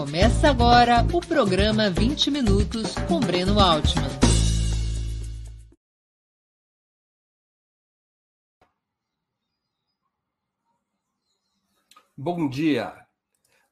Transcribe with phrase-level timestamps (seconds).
[0.00, 4.08] Começa agora o programa 20 Minutos com Breno Altman.
[12.16, 12.94] Bom dia!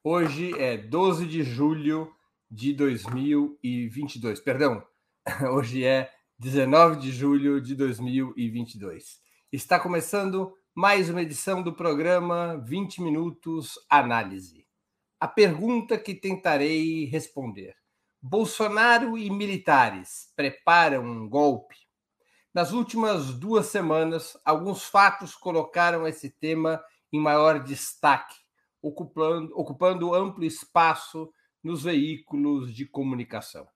[0.03, 2.13] Hoje é 12 de julho
[2.47, 4.39] de 2022.
[4.39, 4.83] Perdão,
[5.51, 9.19] hoje é 19 de julho de 2022.
[9.51, 14.68] Está começando mais uma edição do programa 20 Minutos Análise.
[15.19, 17.75] A pergunta que tentarei responder:
[18.21, 21.75] Bolsonaro e militares preparam um golpe?
[22.53, 28.35] Nas últimas duas semanas, alguns fatos colocaram esse tema em maior destaque,
[28.81, 31.29] ocupando, ocupando amplo espaço
[31.61, 33.67] nos veículos de comunicação.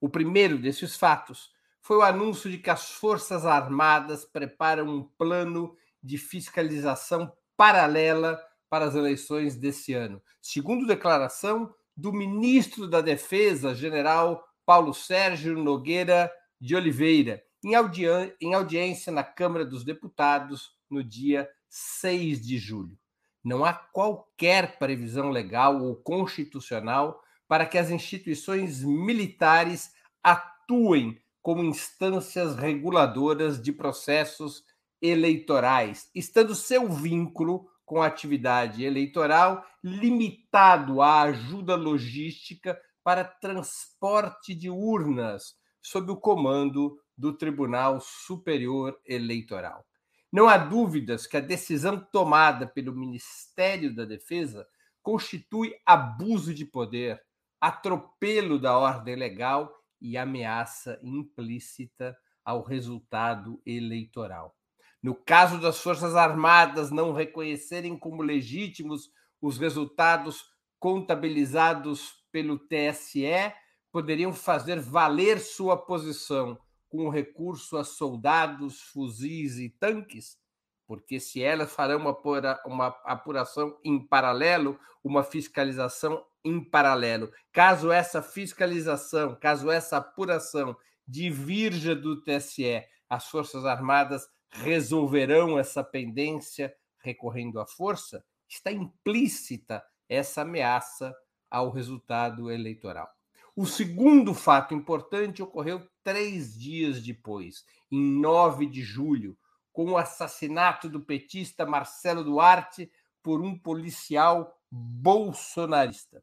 [0.00, 1.50] O primeiro desses fatos
[1.80, 8.40] foi o anúncio de que as Forças Armadas preparam um plano de fiscalização paralela
[8.72, 16.32] para as eleições desse ano, segundo declaração do ministro da Defesa, general Paulo Sérgio Nogueira
[16.58, 18.04] de Oliveira, em, audi
[18.40, 22.96] em audiência na Câmara dos Deputados no dia 6 de julho.
[23.44, 29.92] Não há qualquer previsão legal ou constitucional para que as instituições militares
[30.24, 34.64] atuem como instâncias reguladoras de processos
[35.02, 45.54] eleitorais, estando seu vínculo com atividade eleitoral limitado à ajuda logística para transporte de urnas
[45.82, 49.84] sob o comando do Tribunal Superior Eleitoral.
[50.32, 54.66] Não há dúvidas que a decisão tomada pelo Ministério da Defesa
[55.02, 57.22] constitui abuso de poder,
[57.60, 64.56] atropelo da ordem legal e ameaça implícita ao resultado eleitoral.
[65.02, 70.44] No caso das Forças Armadas não reconhecerem como legítimos os resultados
[70.78, 73.52] contabilizados pelo TSE,
[73.90, 80.38] poderiam fazer valer sua posição com recurso a soldados, fuzis e tanques,
[80.86, 87.32] porque se elas farão uma, uma apuração em paralelo, uma fiscalização em paralelo.
[87.50, 96.74] Caso essa fiscalização, caso essa apuração divirja do TSE, as Forças Armadas resolverão essa pendência
[97.00, 101.14] recorrendo à força, está implícita essa ameaça
[101.50, 103.08] ao resultado eleitoral.
[103.56, 109.36] O segundo fato importante ocorreu três dias depois, em 9 de julho,
[109.72, 112.90] com o assassinato do petista Marcelo Duarte
[113.22, 116.22] por um policial bolsonarista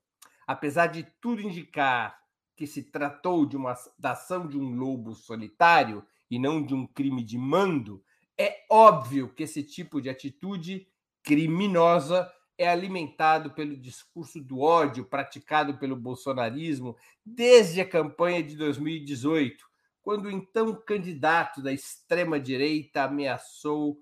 [0.49, 2.17] apesar de tudo indicar
[2.55, 6.87] que se tratou de uma da ação de um lobo solitário e não de um
[6.87, 8.03] crime de mando,
[8.39, 10.87] é óbvio que esse tipo de atitude
[11.21, 16.95] criminosa é alimentado pelo discurso do ódio praticado pelo bolsonarismo
[17.25, 19.65] desde a campanha de 2018,
[20.01, 24.01] quando o então candidato da extrema-direita ameaçou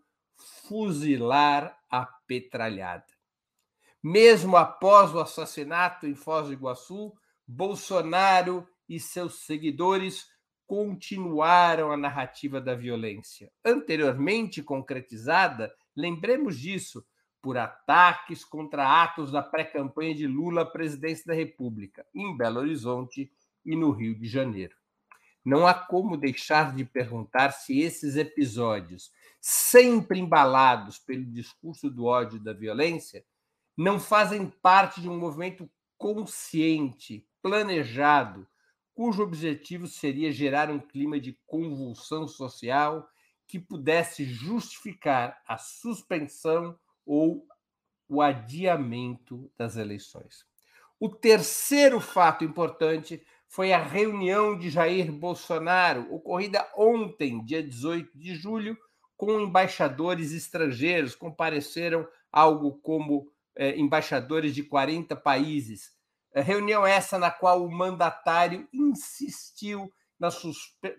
[0.68, 3.08] fuzilar a petralhada.
[4.04, 7.12] Mesmo após o assassinato em Foz do Iguaçu,
[7.48, 10.28] Bolsonaro e seus seguidores
[10.68, 17.04] continuaram a narrativa da violência, anteriormente concretizada, lembremos disso,
[17.42, 23.32] por ataques contra atos da pré-campanha de Lula à presidência da República, em Belo Horizonte
[23.66, 24.76] e no Rio de Janeiro.
[25.46, 32.36] Não há como deixar de perguntar se esses episódios, sempre embalados pelo discurso do ódio
[32.36, 33.24] e da violência,
[33.78, 38.46] não fazem parte de um movimento consciente, planejado,
[38.98, 43.08] cujo objetivo seria gerar um clima de convulsão social
[43.46, 46.76] que pudesse justificar a suspensão
[47.06, 47.46] ou
[48.10, 50.48] o adiamento das eleições.
[51.00, 58.34] O terceiro fato importante foi a reunião de Jair Bolsonaro, ocorrida ontem, dia 18 de
[58.34, 58.76] julho,
[59.16, 61.14] com embaixadores estrangeiros.
[61.14, 65.96] Compareceram algo como é, embaixadores de 40 países.
[66.34, 70.30] É, reunião essa na qual o mandatário insistiu na,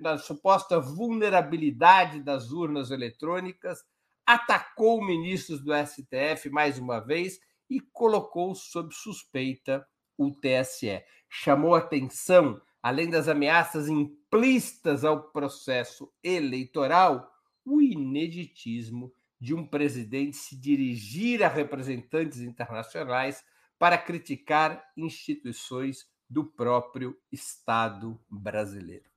[0.01, 3.85] na suposta vulnerabilidade das urnas eletrônicas,
[4.25, 9.87] atacou ministros do STF mais uma vez e colocou sob suspeita
[10.17, 11.03] o TSE.
[11.29, 17.31] Chamou atenção, além das ameaças implícitas ao processo eleitoral,
[17.65, 23.45] o ineditismo de um presidente se dirigir a representantes internacionais
[23.79, 29.09] para criticar instituições do próprio Estado brasileiro.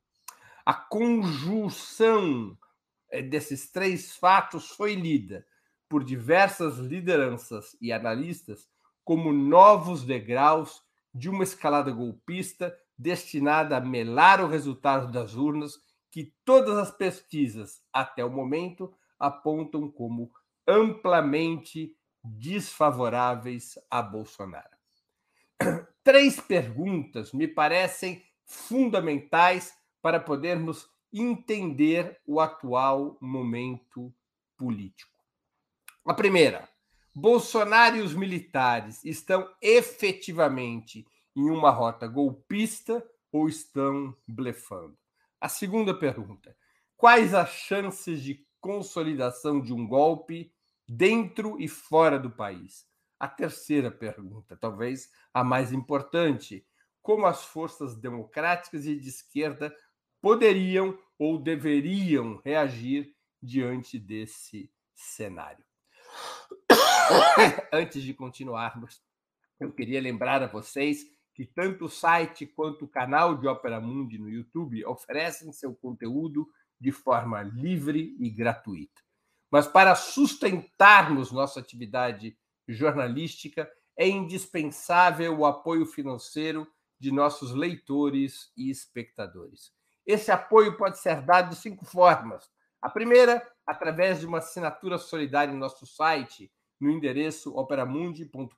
[0.66, 2.58] A conjunção
[3.10, 5.46] eh, desses três fatos foi lida
[5.90, 8.70] por diversas lideranças e analistas
[9.04, 10.82] como novos degraus
[11.14, 15.74] de uma escalada golpista destinada a melar o resultado das urnas
[16.12, 20.32] que todas as pesquisas até o momento apontam como
[20.68, 24.78] amplamente desfavoráveis a Bolsonaro.
[26.04, 34.14] Três perguntas me parecem fundamentais para podermos entender o atual momento
[34.58, 35.12] político.
[36.06, 36.68] A primeira,
[37.14, 44.98] Bolsonaro e os militares estão efetivamente em uma rota golpista ou estão blefando?
[45.40, 46.56] A segunda pergunta:
[46.98, 50.54] quais as chances de consolidação de um golpe
[50.92, 52.86] dentro e fora do país?
[53.18, 56.68] A terceira pergunta, talvez a mais importante:
[57.02, 59.74] como as forças democráticas e de esquerda
[60.22, 65.64] poderiam ou deveriam reagir diante desse cenário?
[67.72, 69.02] Antes de continuarmos,
[69.60, 74.18] eu queria lembrar a vocês que tanto o site quanto o canal de Opera Mundi
[74.18, 76.46] no YouTube oferecem seu conteúdo
[76.78, 79.02] de forma livre e gratuita.
[79.52, 82.38] Mas para sustentarmos nossa atividade
[82.68, 86.66] jornalística, é indispensável o apoio financeiro
[86.98, 89.74] de nossos leitores e espectadores.
[90.06, 92.50] Esse apoio pode ser dado de cinco formas.
[92.82, 98.58] A primeira, através de uma assinatura solidária em nosso site, no endereço operamundi.com.br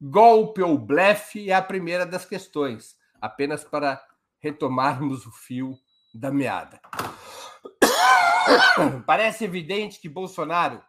[0.00, 4.02] Golpe ou blefe é a primeira das questões, apenas para
[4.38, 5.78] retomarmos o fio
[6.14, 6.80] da meada.
[9.06, 10.82] Parece evidente que Bolsonaro,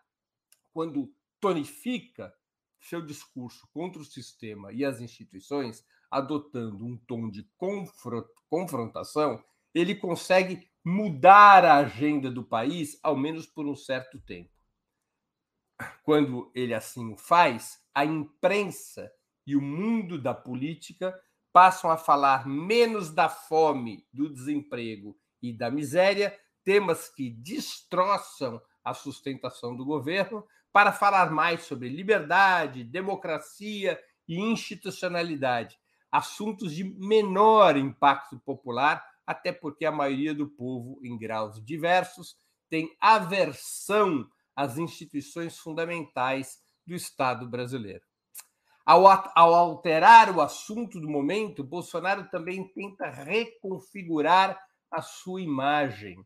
[0.73, 2.33] quando tonifica
[2.79, 7.45] seu discurso contra o sistema e as instituições, adotando um tom de
[8.49, 14.49] confrontação, ele consegue mudar a agenda do país, ao menos por um certo tempo.
[16.03, 19.11] Quando ele assim o faz, a imprensa
[19.45, 21.19] e o mundo da política
[21.51, 28.93] passam a falar menos da fome, do desemprego e da miséria, temas que destroçam a
[28.93, 35.77] sustentação do governo, para falar mais sobre liberdade, democracia e institucionalidade,
[36.09, 42.35] assuntos de menor impacto popular, até porque a maioria do povo, em graus diversos,
[42.69, 48.03] tem aversão às instituições fundamentais do Estado brasileiro.
[48.85, 54.59] Ao, ao, alterar o assunto do momento, Bolsonaro também tenta reconfigurar
[54.89, 56.25] a sua imagem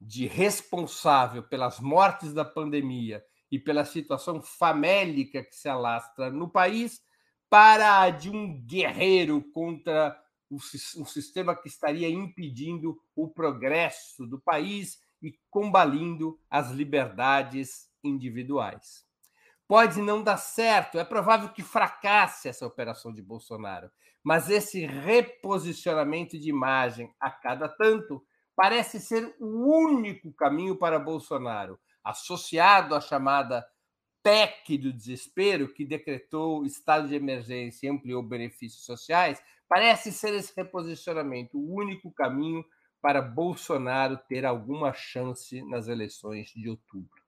[0.00, 7.00] de responsável pelas mortes da pandemia e pela situação famélica que se alastra no país,
[7.48, 10.16] para a de um guerreiro contra
[10.50, 19.04] um sistema que estaria impedindo o progresso do país e combalindo as liberdades individuais.
[19.66, 23.90] Pode não dar certo, é provável que fracasse essa operação de Bolsonaro,
[24.22, 28.24] mas esse reposicionamento de imagem a cada tanto
[28.54, 33.66] parece ser o único caminho para Bolsonaro, associado à chamada
[34.22, 40.52] PEC do desespero, que decretou estado de emergência e ampliou benefícios sociais, parece ser esse
[40.56, 42.64] reposicionamento o único caminho
[43.00, 47.22] para Bolsonaro ter alguma chance nas eleições de outubro.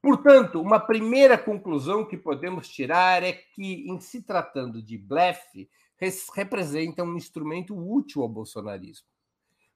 [0.00, 5.68] Portanto, uma primeira conclusão que podemos tirar é que, em se tratando de blefe,
[6.34, 9.08] representa um instrumento útil ao bolsonarismo.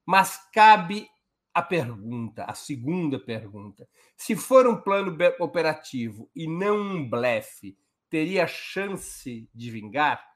[0.06, 1.08] Mas cabe
[1.52, 7.76] a pergunta, a segunda pergunta: se for um plano operativo e não um blefe,
[8.08, 10.32] teria chance de vingar?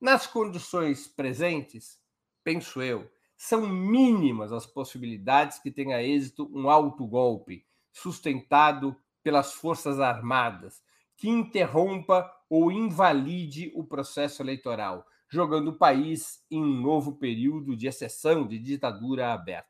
[0.00, 2.00] Nas condições presentes,
[2.42, 10.82] penso eu, são mínimas as possibilidades que tenha êxito um autogolpe sustentado pelas Forças Armadas,
[11.18, 17.86] que interrompa ou invalide o processo eleitoral, jogando o país em um novo período de
[17.86, 19.68] exceção de ditadura aberta.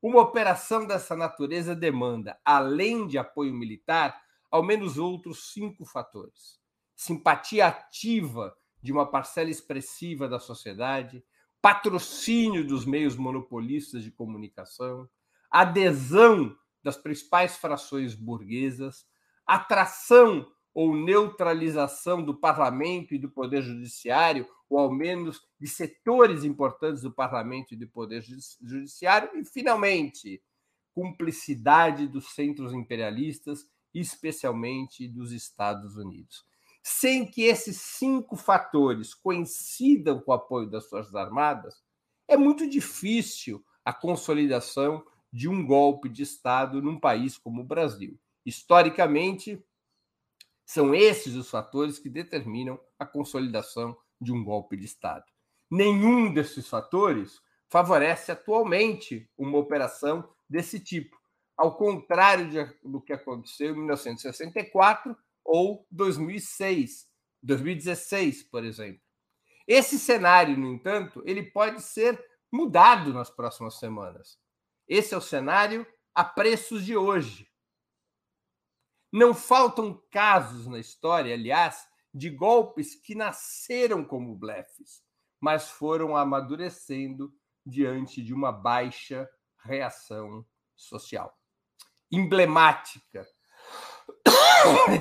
[0.00, 4.18] Uma operação dessa natureza demanda, além de apoio militar,
[4.50, 6.58] ao menos outros cinco fatores:
[6.94, 8.56] simpatia ativa
[8.86, 11.20] de uma parcela expressiva da sociedade,
[11.60, 15.08] patrocínio dos meios monopolistas de comunicação,
[15.50, 19.04] adesão das principais frações burguesas,
[19.44, 27.02] atração ou neutralização do parlamento e do poder judiciário, ou ao menos de setores importantes
[27.02, 30.40] do parlamento e do poder judiciário, e, finalmente,
[30.94, 36.44] cumplicidade dos centros imperialistas, especialmente dos Estados Unidos.
[36.88, 41.82] Sem que esses cinco fatores coincidam com o apoio das Forças Armadas,
[42.28, 48.16] é muito difícil a consolidação de um golpe de Estado num país como o Brasil.
[48.46, 49.60] Historicamente,
[50.64, 55.24] são esses os fatores que determinam a consolidação de um golpe de Estado.
[55.68, 61.20] Nenhum desses fatores favorece atualmente uma operação desse tipo,
[61.56, 62.48] ao contrário
[62.84, 65.16] do que aconteceu em 1964
[65.46, 67.08] ou 2006,
[67.42, 69.00] 2016, por exemplo.
[69.66, 72.22] Esse cenário, no entanto, ele pode ser
[72.52, 74.38] mudado nas próximas semanas.
[74.88, 77.50] Esse é o cenário a preços de hoje.
[79.12, 85.02] Não faltam casos na história, aliás, de golpes que nasceram como blefes,
[85.40, 87.32] mas foram amadurecendo
[87.64, 91.36] diante de uma baixa reação social.
[92.10, 93.26] Emblemática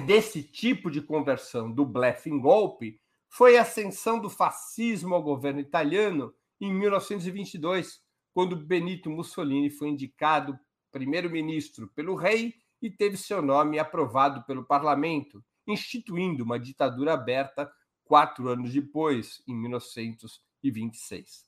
[0.05, 5.59] desse tipo de conversão do blefe em golpe foi a ascensão do fascismo ao governo
[5.59, 8.01] italiano em 1922,
[8.33, 10.57] quando Benito Mussolini foi indicado
[10.91, 17.69] primeiro-ministro pelo rei e teve seu nome aprovado pelo parlamento, instituindo uma ditadura aberta
[18.03, 21.45] quatro anos depois, em 1926.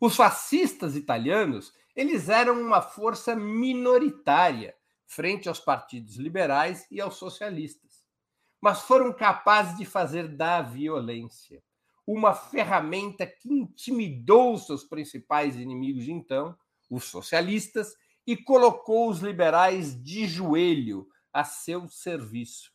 [0.00, 4.74] Os fascistas italianos eles eram uma força minoritária
[5.10, 8.04] frente aos partidos liberais e aos socialistas,
[8.60, 11.60] mas foram capazes de fazer da violência
[12.06, 16.56] uma ferramenta que intimidou seus principais inimigos de então,
[16.88, 17.94] os socialistas,
[18.26, 22.72] e colocou os liberais de joelho a seu serviço.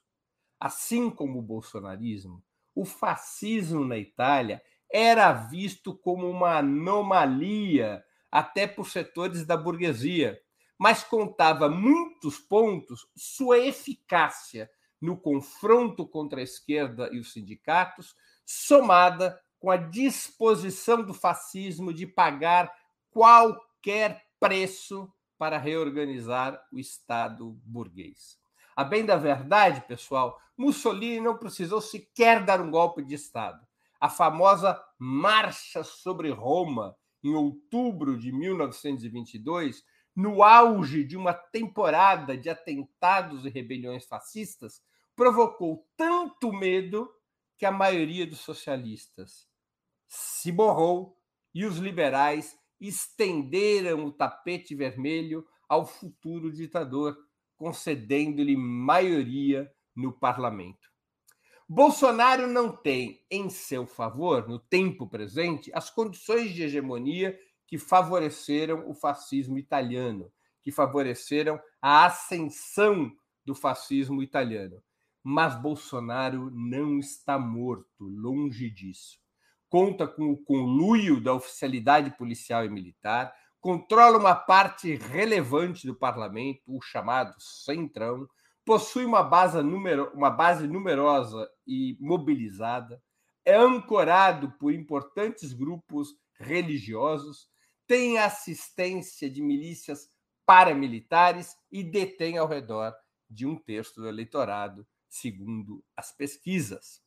[0.59, 4.61] Assim como o bolsonarismo, o fascismo na Itália
[4.91, 10.41] era visto como uma anomalia até por setores da burguesia,
[10.77, 14.69] mas contava muitos pontos sua eficácia
[15.01, 18.15] no confronto contra a esquerda e os sindicatos,
[18.45, 22.71] somada com a disposição do fascismo de pagar
[23.11, 28.37] qualquer preço para reorganizar o Estado burguês.
[28.75, 33.65] A bem da verdade, pessoal, Mussolini não precisou sequer dar um golpe de Estado.
[33.99, 39.83] A famosa Marcha sobre Roma, em outubro de 1922,
[40.15, 44.81] no auge de uma temporada de atentados e rebeliões fascistas,
[45.15, 47.09] provocou tanto medo
[47.57, 49.47] que a maioria dos socialistas
[50.07, 51.17] se borrou
[51.53, 57.17] e os liberais estenderam o tapete vermelho ao futuro ditador,
[57.57, 60.89] concedendo-lhe maioria no parlamento.
[61.67, 67.35] Bolsonaro não tem em seu favor, no tempo presente, as condições de hegemonia
[67.67, 70.31] que favoreceram o fascismo italiano,
[70.61, 73.11] que favoreceram a ascensão
[73.45, 74.81] do fascismo italiano.
[75.23, 79.17] Mas Bolsonaro não está morto, longe disso.
[79.69, 86.61] Conta com o conluio da oficialidade policial e militar, controla uma parte relevante do parlamento,
[86.67, 88.27] o chamado Centrão,
[88.63, 93.01] possui uma base, numero, uma base numerosa e mobilizada,
[93.43, 97.47] é ancorado por importantes grupos religiosos,
[97.87, 100.09] tem assistência de milícias
[100.45, 102.93] paramilitares e detém ao redor
[103.29, 107.01] de um terço do eleitorado, segundo as pesquisas.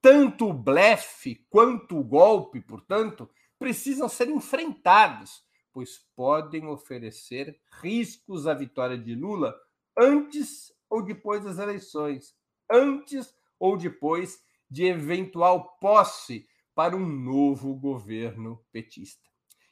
[0.00, 8.54] Tanto o blefe quanto o golpe, portanto, precisam ser enfrentados, pois podem oferecer riscos à
[8.54, 9.54] vitória de Lula
[9.98, 12.34] antes ou depois das eleições,
[12.70, 19.27] antes ou depois de eventual posse para um novo governo petista.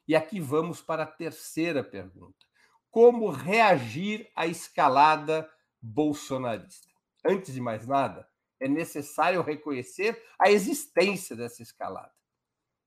[0.07, 2.47] E aqui vamos para a terceira pergunta:
[2.91, 5.49] como reagir à escalada
[5.81, 6.89] bolsonarista?
[7.25, 8.29] Antes de mais nada,
[8.61, 12.13] é necessário reconhecer a existência dessa escalada.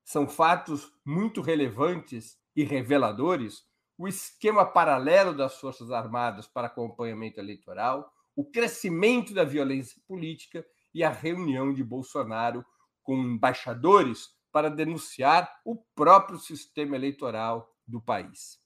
[0.03, 3.67] São fatos muito relevantes e reveladores
[3.99, 11.03] o esquema paralelo das Forças Armadas para acompanhamento eleitoral, o crescimento da violência política e
[11.03, 12.65] a reunião de Bolsonaro
[13.03, 18.59] com embaixadores para denunciar o próprio sistema eleitoral do país.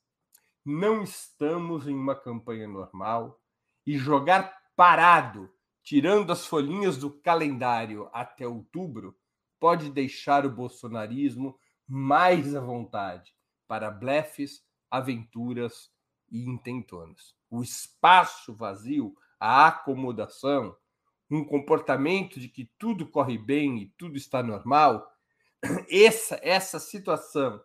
[0.66, 3.40] Não estamos em uma campanha normal
[3.86, 5.50] e jogar parado,
[5.84, 9.18] tirando as folhinhas do calendário até outubro,
[9.60, 13.34] pode deixar o bolsonarismo mais à vontade
[13.68, 15.92] para blefes, aventuras
[16.32, 17.36] e intentonas.
[17.50, 20.76] O espaço vazio, a acomodação,
[21.30, 25.13] um comportamento de que tudo corre bem e tudo está normal,
[25.90, 27.62] essa, essa situação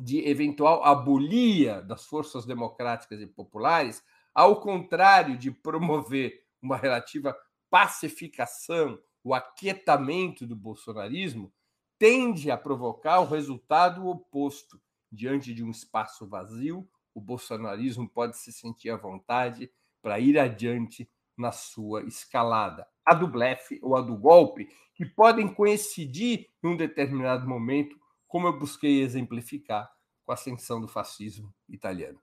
[0.00, 4.02] de eventual abolia das forças democráticas e populares,
[4.34, 7.36] ao contrário de promover uma relativa
[7.68, 11.52] pacificação, o aquietamento do bolsonarismo,
[11.98, 14.80] tende a provocar o resultado oposto.
[15.10, 21.08] Diante de um espaço vazio, o bolsonarismo pode se sentir à vontade para ir adiante
[21.42, 22.86] na sua escalada.
[23.04, 27.96] A do blefe ou a do golpe, que podem coincidir em um determinado momento
[28.26, 29.90] como eu busquei exemplificar
[30.24, 32.18] com a ascensão do fascismo italiano.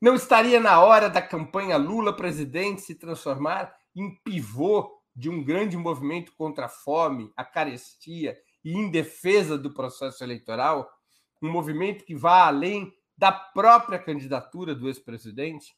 [0.00, 5.76] Não estaria na hora da campanha Lula presidente se transformar em pivô de um grande
[5.76, 10.90] movimento contra a fome, a carestia e em defesa do processo eleitoral?
[11.42, 15.76] Um movimento que vá além da própria candidatura do ex-presidente?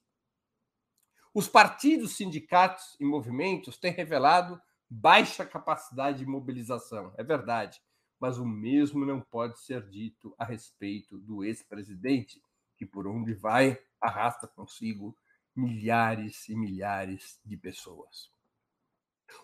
[1.33, 7.81] Os partidos, sindicatos e movimentos têm revelado baixa capacidade de mobilização, é verdade,
[8.19, 12.43] mas o mesmo não pode ser dito a respeito do ex-presidente,
[12.77, 15.17] que por onde vai arrasta consigo
[15.55, 18.33] milhares e milhares de pessoas.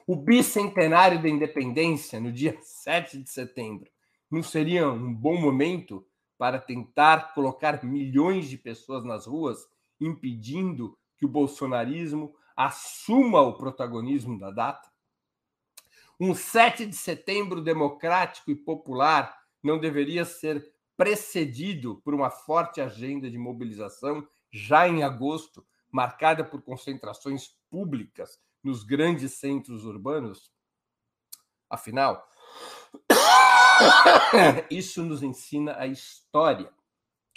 [0.07, 3.89] O bicentenário da independência, no dia 7 de setembro,
[4.29, 6.05] não seria um bom momento
[6.37, 9.65] para tentar colocar milhões de pessoas nas ruas,
[10.01, 14.91] impedindo que o bolsonarismo assuma o protagonismo da data?
[16.19, 23.31] Um 7 de setembro democrático e popular não deveria ser precedido por uma forte agenda
[23.31, 30.51] de mobilização já em agosto, marcada por concentrações públicas nos grandes centros urbanos?
[31.69, 32.27] Afinal,
[34.71, 36.73] isso nos ensina a história.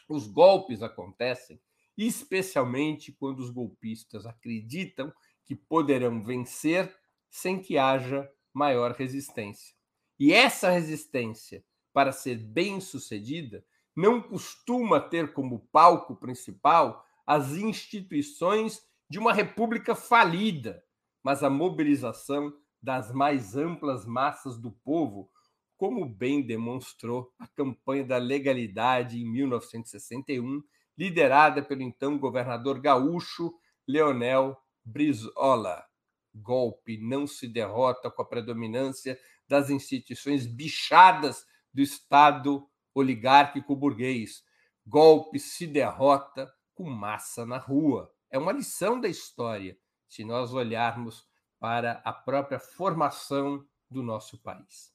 [0.07, 1.59] Os golpes acontecem
[2.07, 5.11] especialmente quando os golpistas acreditam
[5.45, 6.95] que poderão vencer
[7.29, 9.75] sem que haja maior resistência.
[10.19, 18.81] E essa resistência, para ser bem sucedida, não costuma ter como palco principal as instituições
[19.09, 20.81] de uma república falida,
[21.21, 25.29] mas a mobilização das mais amplas massas do povo,
[25.77, 30.61] como bem demonstrou a campanha da legalidade em 1961,
[30.99, 33.53] liderada pelo então governador gaúcho
[33.87, 35.89] Leonel Brizola
[36.33, 44.43] golpe não se derrota com a predominância das instituições bichadas do Estado oligárquico burguês.
[44.85, 48.11] Golpe se derrota com massa na rua.
[48.31, 51.27] É uma lição da história, se nós olharmos
[51.59, 54.93] para a própria formação do nosso país.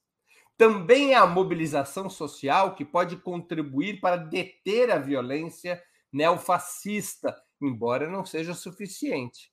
[0.56, 5.82] Também é a mobilização social que pode contribuir para deter a violência
[6.14, 9.52] neofascista, embora não seja suficiente.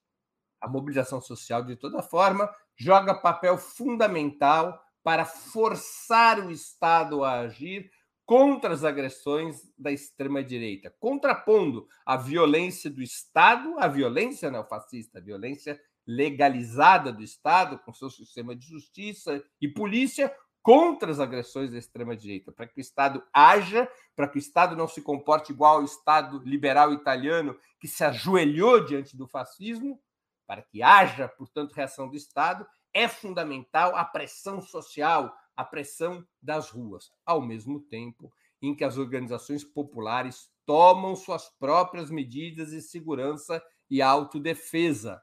[0.62, 2.47] A mobilização social, de toda forma,
[2.78, 7.89] joga papel fundamental para forçar o Estado a agir
[8.24, 15.82] contra as agressões da extrema-direita, contrapondo a violência do Estado, a violência neofascista, a violência
[16.06, 22.52] legalizada do Estado, com seu sistema de justiça e polícia, contra as agressões da extrema-direita,
[22.52, 26.39] para que o Estado haja, para que o Estado não se comporte igual ao Estado
[26.45, 30.00] liberal italiano, que se ajoelhou diante do fascismo,
[30.45, 36.69] para que haja, portanto, reação do Estado, é fundamental a pressão social, a pressão das
[36.69, 43.63] ruas, ao mesmo tempo em que as organizações populares tomam suas próprias medidas de segurança
[43.89, 45.21] e autodefesa.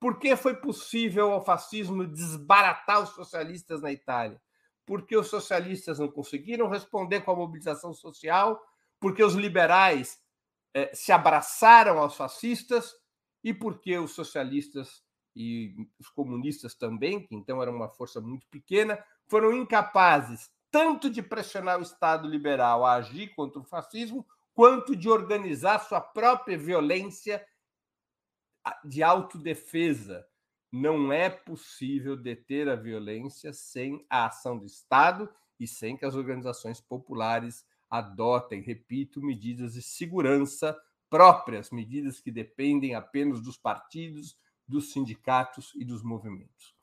[0.00, 4.40] Por que foi possível ao fascismo desbaratar os socialistas na Itália?
[4.88, 8.60] Porque os socialistas não conseguiram responder com a mobilização social,
[8.98, 10.18] porque os liberais
[10.74, 12.94] eh, se abraçaram aos fascistas
[13.44, 15.04] e porque os socialistas
[15.36, 18.98] e os comunistas também, que então era uma força muito pequena,
[19.28, 25.08] foram incapazes tanto de pressionar o Estado liberal a agir contra o fascismo, quanto de
[25.08, 27.44] organizar sua própria violência
[28.84, 30.26] de autodefesa.
[30.70, 35.28] Não é possível deter a violência sem a ação do Estado
[35.58, 40.78] e sem que as organizações populares adotem, repito, medidas de segurança
[41.08, 46.74] próprias, medidas que dependem apenas dos partidos, dos sindicatos e dos movimentos.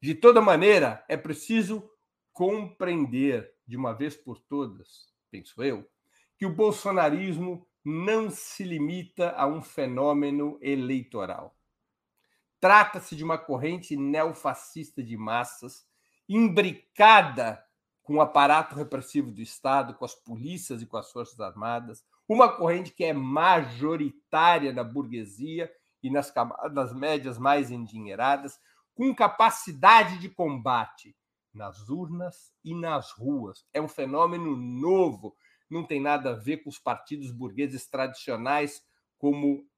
[0.00, 1.90] De toda maneira, é preciso
[2.32, 5.88] compreender de uma vez por todas, penso eu,
[6.36, 11.56] que o bolsonarismo não se limita a um fenômeno eleitoral.
[12.64, 15.86] Trata-se de uma corrente neofascista de massas,
[16.26, 17.62] imbricada
[18.02, 22.50] com o aparato repressivo do Estado, com as polícias e com as Forças Armadas, uma
[22.50, 25.70] corrente que é majoritária na burguesia
[26.02, 28.58] e nas camadas médias mais endinheiradas,
[28.94, 31.14] com capacidade de combate
[31.52, 33.66] nas urnas e nas ruas.
[33.74, 35.36] É um fenômeno novo,
[35.68, 38.82] não tem nada a ver com os partidos burgueses tradicionais
[39.18, 39.68] como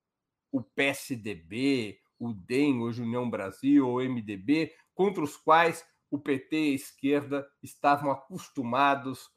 [0.53, 6.73] o PSDB, o DEM, hoje União Brasil, ou MDB, contra os quais o PT e
[6.73, 9.31] a esquerda estavam acostumados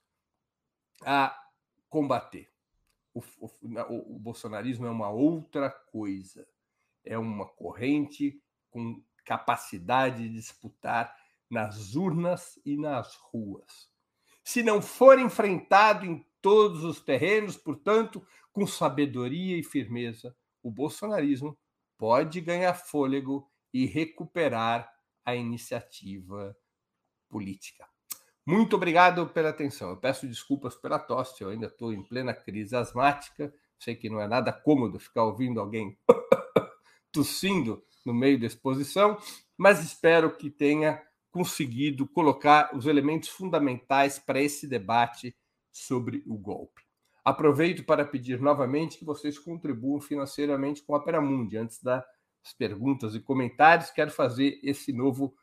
[1.03, 1.35] a
[1.89, 2.49] combater.
[3.13, 6.47] O, o, o, bolsonarismo é uma outra coisa.
[7.03, 11.15] É uma corrente com capacidade de disputar
[11.49, 13.89] nas urnas e nas ruas.
[14.43, 21.57] Se não for enfrentado em todos os terrenos, portanto, com sabedoria e firmeza, o bolsonarismo
[21.99, 24.89] pode ganhar fôlego e recuperar
[25.23, 26.57] a iniciativa
[27.29, 27.85] política.
[28.45, 29.91] Muito obrigado pela atenção.
[29.91, 33.53] Eu peço desculpas pela tosse, eu ainda estou em plena crise asmática.
[33.77, 35.99] Sei que não é nada cômodo ficar ouvindo alguém
[37.11, 39.17] tossindo no meio da exposição,
[39.57, 45.35] mas espero que tenha conseguido colocar os elementos fundamentais para esse debate
[45.71, 46.88] sobre o golpe.
[47.23, 51.57] Aproveito para pedir novamente que vocês contribuam financeiramente com a Peramundi.
[51.57, 52.03] Antes das
[52.57, 55.35] perguntas e comentários, quero fazer esse novo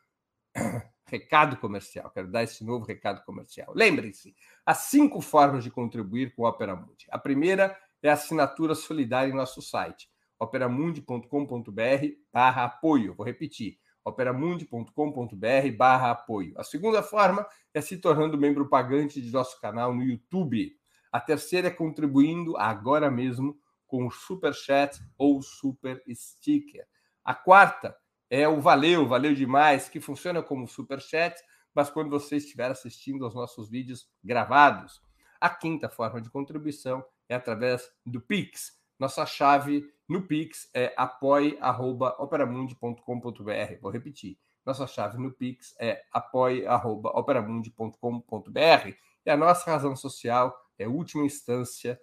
[1.05, 2.09] recado comercial.
[2.11, 3.71] Quero dar esse novo recado comercial.
[3.75, 4.35] Lembrem-se,
[4.65, 7.07] há cinco formas de contribuir com a Operamundi.
[7.09, 10.09] A primeira é a assinatura solidária em nosso site,
[10.39, 13.15] operamundi.com.br barra apoio.
[13.15, 16.53] Vou repetir, operamundi.com.br barra apoio.
[16.57, 20.75] A segunda forma é se tornando membro pagante de nosso canal no YouTube.
[21.17, 26.85] A terceira é contribuindo agora mesmo com o Super Chat ou Super Sticker.
[27.25, 27.97] A quarta
[28.29, 31.35] é o Valeu, valeu demais, que funciona como Super Chat,
[31.73, 35.01] mas quando você estiver assistindo aos nossos vídeos gravados.
[35.41, 38.79] A quinta forma de contribuição é através do Pix.
[38.99, 43.81] Nossa chave no Pix é apoie.operamundi.com.br.
[43.81, 44.37] Vou repetir.
[44.63, 48.93] Nossa chave no Pix é apoie.operamundi.com.br.
[49.25, 51.99] E a nossa razão social é última instância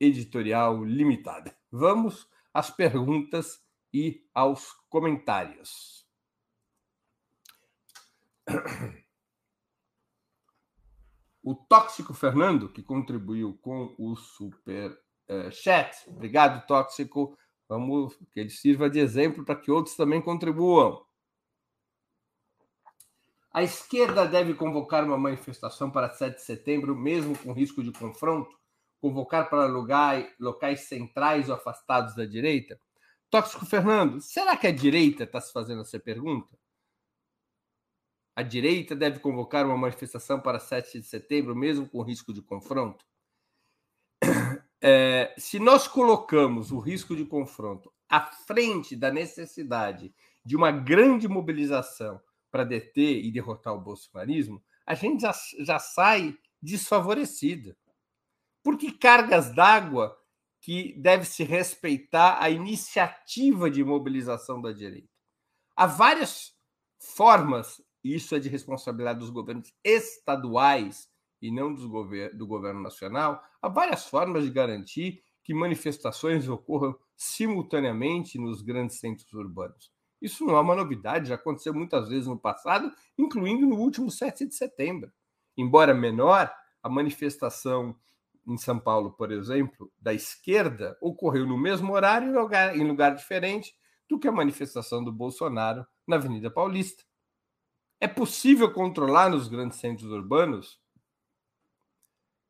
[0.00, 1.56] editorial limitada.
[1.70, 6.06] Vamos às perguntas e aos comentários.
[11.42, 14.90] O Tóxico Fernando, que contribuiu com o super
[15.28, 15.94] uh, chat.
[16.08, 17.36] Obrigado, Tóxico.
[17.68, 21.04] Vamos que ele sirva de exemplo para que outros também contribuam.
[23.54, 28.58] A esquerda deve convocar uma manifestação para 7 de setembro, mesmo com risco de confronto?
[29.00, 32.76] Convocar para lugar, locais centrais ou afastados da direita?
[33.30, 36.58] Tóxico Fernando, será que a direita está se fazendo essa pergunta?
[38.34, 43.04] A direita deve convocar uma manifestação para 7 de setembro, mesmo com risco de confronto?
[44.86, 50.14] É, se nós colocamos o risco de confronto à frente da necessidade
[50.44, 52.20] de uma grande mobilização
[52.54, 57.76] para deter e derrotar o bolsonarismo, a gente já, já sai desfavorecida.
[58.62, 60.16] Porque cargas d'água
[60.60, 65.08] que deve se respeitar a iniciativa de mobilização da direita.
[65.74, 66.54] Há várias
[66.96, 71.10] formas, isso é de responsabilidade dos governos estaduais,
[71.42, 76.96] e não dos gover do governo nacional, há várias formas de garantir que manifestações ocorram
[77.16, 79.93] simultaneamente nos grandes centros urbanos.
[80.24, 84.46] Isso não é uma novidade, já aconteceu muitas vezes no passado, incluindo no último 7
[84.46, 85.12] de setembro.
[85.54, 86.50] Embora menor,
[86.82, 87.94] a manifestação
[88.48, 93.14] em São Paulo, por exemplo, da esquerda, ocorreu no mesmo horário em lugar, em lugar
[93.14, 93.74] diferente
[94.08, 97.04] do que a manifestação do Bolsonaro na Avenida Paulista.
[98.00, 100.80] É possível controlar nos grandes centros urbanos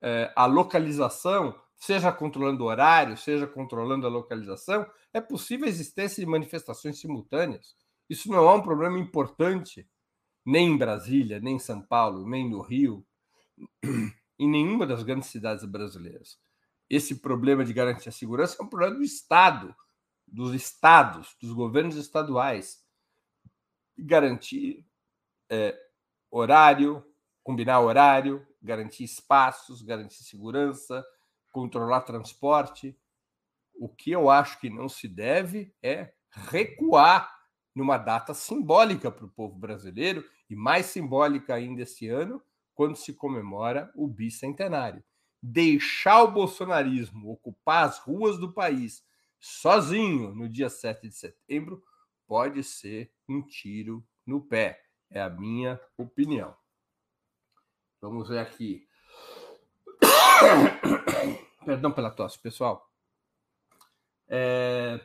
[0.00, 6.24] é, a localização, seja controlando o horário, seja controlando a localização, é possível a existência
[6.24, 7.74] de manifestações simultâneas.
[8.08, 9.88] Isso não é um problema importante,
[10.44, 13.06] nem em Brasília, nem em São Paulo, nem no Rio,
[14.38, 16.38] em nenhuma das grandes cidades brasileiras.
[16.88, 19.74] Esse problema de garantir a segurança é um problema do Estado,
[20.26, 22.82] dos estados, dos governos estaduais.
[23.96, 24.87] Garantir
[25.50, 25.78] é,
[26.30, 27.04] horário,
[27.42, 31.04] combinar horário, garantir espaços, garantir segurança,
[31.54, 32.98] controlar transporte.
[33.76, 36.12] O que eu acho que não se deve é
[36.50, 37.32] recuar
[37.72, 42.42] numa data simbólica para o povo brasileiro e mais simbólica ainda esse ano,
[42.74, 45.02] quando se comemora o bicentenário.
[45.40, 49.04] Deixar o bolsonarismo ocupar as ruas do país
[49.38, 51.82] sozinho no dia 7 de setembro
[52.26, 54.80] pode ser um tiro no pé.
[55.08, 56.56] É a minha opinião.
[58.00, 58.88] Vamos ver aqui.
[61.64, 62.90] Perdão pela tosse, pessoal.
[64.29, 65.00] É...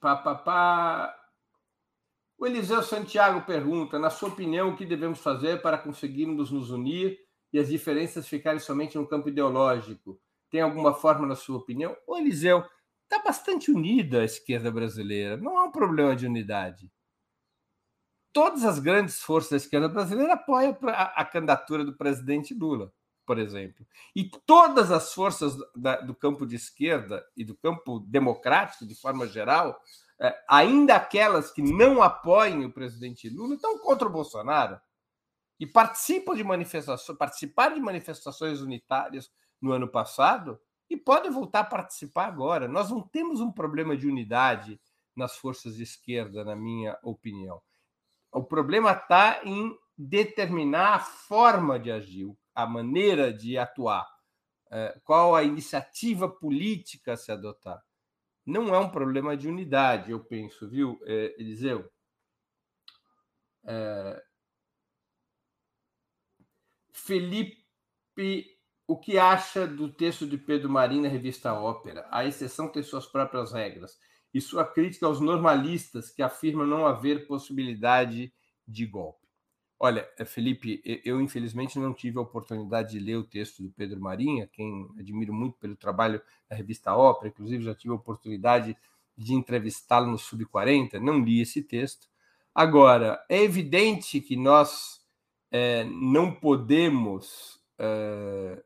[0.00, 1.14] Pá, pá, pá.
[2.38, 7.18] O Eliseu Santiago pergunta: na sua opinião, o que devemos fazer para conseguirmos nos unir
[7.52, 10.20] e as diferenças ficarem somente no campo ideológico?
[10.50, 11.96] Tem alguma forma, na sua opinião?
[12.06, 12.64] O Eliseu
[13.04, 15.36] está bastante unida a esquerda brasileira.
[15.36, 16.90] Não há um problema de unidade.
[18.32, 22.92] Todas as grandes forças da esquerda brasileira apoiam a, a candidatura do presidente Lula,
[23.26, 23.86] por exemplo.
[24.14, 29.26] E todas as forças da, do campo de esquerda e do campo democrático, de forma
[29.26, 29.80] geral,
[30.20, 34.80] é, ainda aquelas que não apoiem o presidente Lula, estão contra o Bolsonaro
[35.58, 41.64] e participam de manifestações, participaram de manifestações unitárias no ano passado e podem voltar a
[41.64, 42.68] participar agora.
[42.68, 44.80] Nós não temos um problema de unidade
[45.14, 47.60] nas forças de esquerda, na minha opinião.
[48.32, 54.06] O problema está em determinar a forma de agir, a maneira de atuar,
[54.70, 57.82] é, qual a iniciativa política a se adotar
[58.48, 61.86] não é um problema de unidade, eu penso, viu, é, Eliseu?
[63.66, 64.22] É...
[66.90, 67.62] Felipe,
[68.86, 72.08] o que acha do texto de Pedro Marim na revista Ópera?
[72.10, 73.98] A exceção tem suas próprias regras.
[74.32, 78.32] E sua crítica aos normalistas que afirmam não haver possibilidade
[78.66, 79.26] de golpe.
[79.80, 84.00] Olha, eh, Felipe, eu infelizmente não tive a oportunidade de ler o texto do Pedro
[84.00, 88.76] Marinha, quem admiro muito pelo trabalho da revista Ópera, inclusive já tive a oportunidade
[89.16, 92.08] de entrevistá-lo no Sub-40, não li esse texto.
[92.52, 95.00] Agora, é evidente que nós
[95.50, 98.62] é, não podemos é,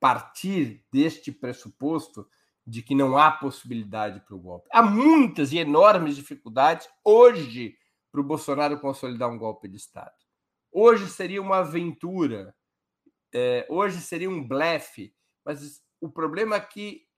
[0.00, 2.28] partir deste pressuposto
[2.68, 4.68] de que não há possibilidade para o golpe.
[4.70, 7.74] Há muitas e enormes dificuldades hoje
[8.12, 10.12] para o Bolsonaro consolidar um golpe de Estado.
[10.70, 12.54] Hoje seria uma aventura,
[13.34, 17.08] é, hoje seria um blefe, mas o problema é que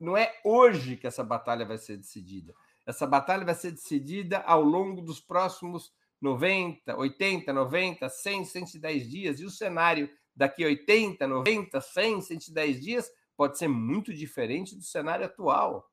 [0.00, 2.54] não é hoje que essa batalha vai ser decidida.
[2.86, 9.40] Essa batalha vai ser decidida ao longo dos próximos 90, 80, 90, 100, 110 dias.
[9.40, 14.82] E o cenário daqui a 80, 90, 100, 110 dias pode ser muito diferente do
[14.82, 15.90] cenário atual.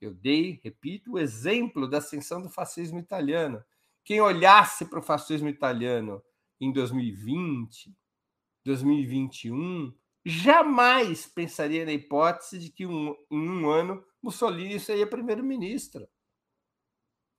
[0.00, 3.62] Eu dei, repito, o exemplo da ascensão do fascismo italiano.
[4.04, 6.22] Quem olhasse para o fascismo italiano
[6.60, 7.94] em 2020,
[8.64, 16.08] 2021, jamais pensaria na hipótese de que um, em um ano Mussolini seria primeiro-ministro.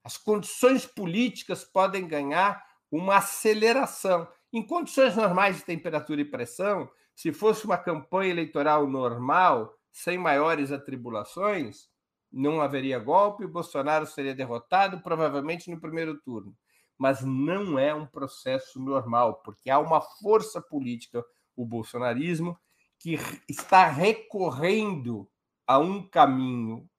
[0.04, 4.28] As condições políticas podem ganhar uma aceleração.
[4.52, 10.72] Em condições normais de temperatura e pressão, se fosse uma campanha eleitoral normal, sem maiores
[10.72, 11.90] atribulações,
[12.32, 16.56] não haveria golpe, o Bolsonaro seria derrotado, provavelmente no primeiro turno.
[16.98, 21.22] Mas não é um processo normal, porque há uma força política,
[21.58, 22.58] o bolsonarismo,
[22.98, 23.18] que
[23.50, 25.30] está recorrendo
[25.68, 26.90] a um caminho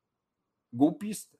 [0.71, 1.39] golpista.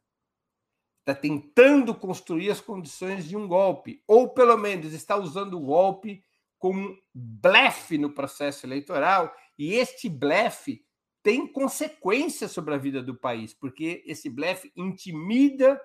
[1.01, 6.25] Está tentando construir as condições de um golpe, ou pelo menos está usando o golpe
[6.61, 10.85] como blefe no processo eleitoral, e este blefe
[11.21, 15.81] tem consequências sobre a vida do país, porque esse blefe intimida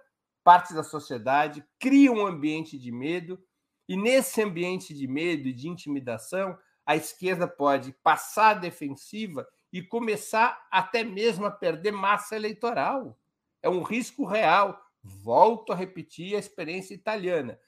[0.46, 3.44] parte da sociedade, cria um ambiente de medo,
[3.90, 9.82] e nesse ambiente de medo e de intimidação, a esquerda pode passar a defensiva e
[9.82, 13.20] começar até mesmo a perder massa eleitoral.
[13.64, 14.80] É um risco real.
[15.04, 17.60] Volto a repetir a experiência italiana.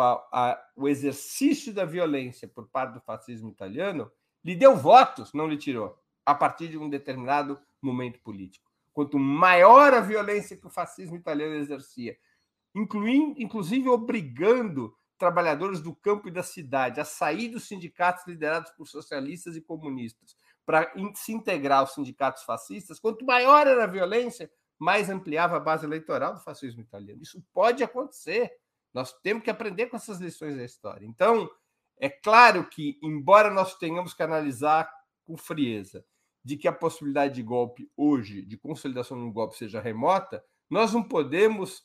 [0.00, 4.10] A, o exercício da violência por parte do fascismo italiano
[4.44, 8.70] lhe deu votos, não lhe tirou, a partir de um determinado momento político.
[8.92, 12.16] Quanto maior a violência que o fascismo italiano exercia,
[12.74, 18.86] incluindo, inclusive obrigando trabalhadores do campo e da cidade a sair dos sindicatos liderados por
[18.86, 25.08] socialistas e comunistas para se integrar aos sindicatos fascistas, quanto maior era a violência, mais
[25.08, 27.22] ampliava a base eleitoral do fascismo italiano.
[27.22, 28.50] Isso pode acontecer.
[28.92, 31.06] Nós temos que aprender com essas lições da história.
[31.06, 31.50] Então,
[31.98, 34.92] é claro que, embora nós tenhamos que analisar
[35.24, 36.04] com frieza
[36.44, 40.92] de que a possibilidade de golpe hoje, de consolidação de um golpe, seja remota, nós
[40.92, 41.84] não podemos,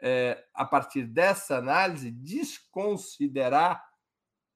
[0.00, 3.84] é, a partir dessa análise, desconsiderar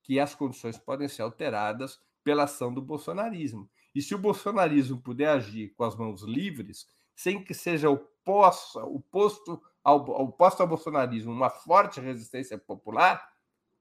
[0.02, 3.70] que as condições podem ser alteradas pela ação do bolsonarismo.
[3.94, 9.62] E se o bolsonarismo puder agir com as mãos livres, sem que seja oposto, oposto
[9.82, 13.32] ao, oposto ao bolsonarismo uma forte resistência popular,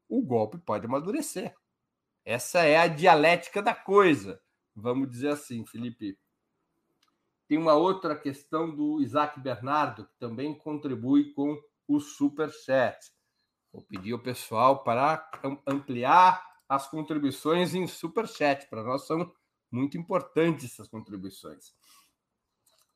[0.09, 1.55] o golpe pode amadurecer.
[2.25, 4.41] Essa é a dialética da coisa,
[4.75, 6.17] vamos dizer assim, Felipe.
[7.47, 12.97] Tem uma outra questão do Isaac Bernardo, que também contribui com o Superchat.
[13.73, 15.29] Vou pedir ao pessoal para
[15.67, 18.69] ampliar as contribuições em Superchat.
[18.69, 19.33] Para nós são
[19.69, 21.73] muito importantes essas contribuições.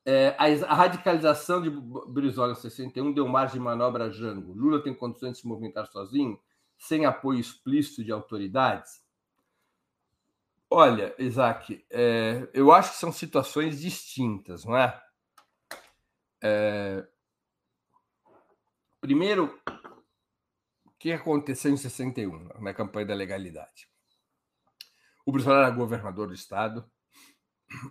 [0.08, 1.70] É, a, radicalização de
[2.12, 4.54] Brizola em 61 deu margem de manobra a Jango.
[4.54, 6.40] Lula tem condições de se movimentar sozinho,
[6.78, 9.04] sem apoio explícito de autoridades?
[10.70, 15.02] Olha, Isaac, é, eu acho que são situações distintas, não é?
[16.44, 17.08] é...
[19.02, 19.60] Primeiro,
[20.86, 23.90] o que aconteceu em 61, na campanha da legalidade?
[25.26, 26.88] O Brizola era governador do estado,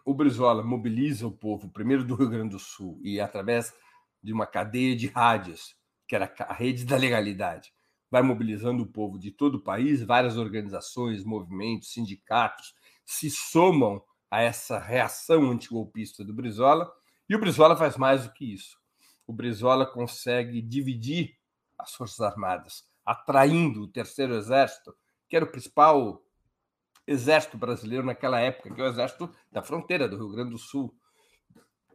[0.04, 3.74] o Brizola mobiliza o povo, primeiro do Rio Grande do Sul, e através
[4.22, 7.72] de uma cadeia de rádios, que era a rede da legalidade,
[8.10, 14.40] vai mobilizando o povo de todo o país, várias organizações, movimentos, sindicatos se somam a
[14.40, 16.90] essa reação antigolpista do Brizola,
[17.28, 18.78] e o Brizola faz mais do que isso.
[19.26, 21.36] O Brizola consegue dividir
[21.78, 24.94] as Forças Armadas, atraindo o Terceiro Exército,
[25.28, 26.23] que era o principal
[27.06, 30.94] exército brasileiro naquela época, que é o exército da fronteira do Rio Grande do Sul,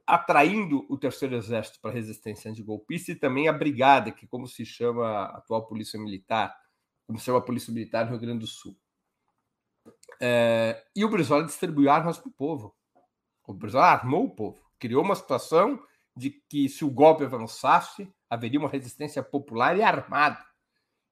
[0.06, 4.66] atraindo o terceiro exército para a resistência antigolpista e também a brigada, que como se
[4.66, 6.56] chama a atual polícia militar,
[7.06, 8.76] como se chama a polícia militar no Rio Grande do Sul.
[10.22, 12.76] É, e o Brizola distribuiu armas para o povo.
[13.48, 15.80] O Brizola armou o povo, criou uma situação
[16.16, 20.44] de que se o golpe avançasse, haveria uma resistência popular e armada.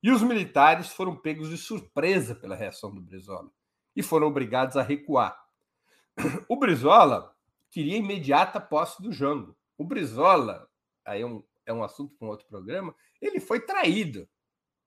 [0.03, 3.49] E os militares foram pegos de surpresa pela reação do Brizola
[3.97, 5.35] e foram obrigados a recuar.
[6.47, 7.35] O Brizola
[7.71, 9.57] queria imediata posse do Jango.
[9.75, 10.69] O Brizola,
[11.03, 14.29] aí é um, é um assunto para um outro programa, ele foi traído.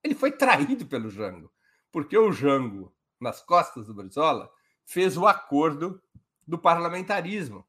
[0.02, 1.52] Ele foi traído pelo Jango,
[1.90, 4.48] porque o Jango, nas costas do Brizola,
[4.86, 6.00] fez o acordo
[6.46, 7.66] do parlamentarismo.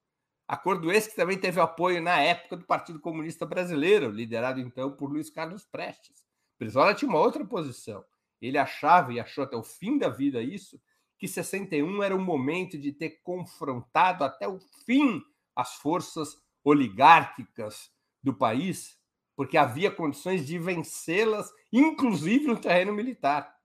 [0.47, 5.09] Acordo esse que também teve apoio na época do Partido Comunista Brasileiro, liderado então por
[5.11, 6.23] Luiz Carlos Prestes.
[6.59, 8.05] Brizola tinha uma outra posição.
[8.39, 10.79] Ele achava e achou até o fim da vida isso,
[11.21, 15.23] que 61 era o momento de ter confrontado até o fim
[15.55, 17.91] as forças oligárquicas
[18.23, 18.99] do país,
[19.35, 23.55] porque havia condições de vencê-las, inclusive no terreno militar.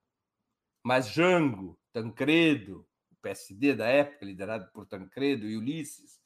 [0.85, 6.21] Mas Jango, Tancredo, o PSD da época, liderado por Tancredo e Ulisses,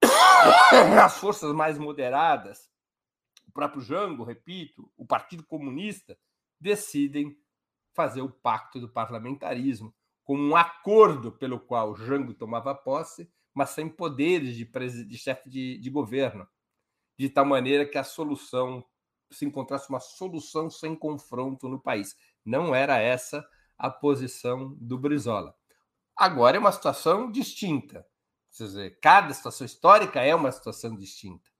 [1.04, 2.70] as forças mais moderadas,
[3.48, 6.16] o próprio Jango, repito, o Partido Comunista,
[6.60, 7.36] decidem
[7.92, 9.92] fazer o pacto do parlamentarismo,
[10.30, 14.64] como um acordo pelo qual Jango tomava posse, mas sem poderes de,
[15.04, 16.46] de chefe de, de governo,
[17.18, 18.84] de tal maneira que a solução
[19.28, 22.14] se encontrasse uma solução sem confronto no país.
[22.44, 23.44] Não era essa
[23.76, 25.52] a posição do Brizola.
[26.16, 28.06] Agora é uma situação distinta.
[28.56, 31.50] Quer dizer, cada situação histórica é uma situação distinta.